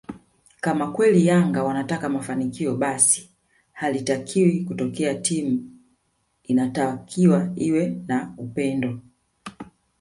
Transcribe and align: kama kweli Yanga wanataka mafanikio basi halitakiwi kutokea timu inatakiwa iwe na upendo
kama 0.61 0.91
kweli 0.91 1.25
Yanga 1.25 1.63
wanataka 1.63 2.09
mafanikio 2.09 2.75
basi 2.75 3.29
halitakiwi 3.71 4.63
kutokea 4.65 5.15
timu 5.15 5.71
inatakiwa 6.43 7.51
iwe 7.55 7.89
na 8.07 8.33
upendo 8.37 8.99